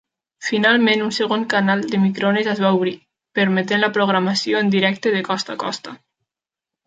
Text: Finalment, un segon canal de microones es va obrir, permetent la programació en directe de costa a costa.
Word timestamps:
Finalment, 0.45 1.01
un 1.07 1.11
segon 1.17 1.43
canal 1.53 1.81
de 1.91 1.99
microones 2.05 2.49
es 2.55 2.61
va 2.63 2.71
obrir, 2.79 2.93
permetent 3.39 3.83
la 3.85 3.91
programació 3.99 4.61
en 4.65 4.71
directe 4.77 5.13
de 5.17 5.23
costa 5.31 5.57
a 5.59 5.61
costa. 5.65 5.97